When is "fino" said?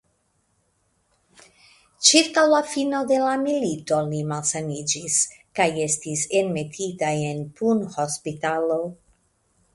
2.69-3.01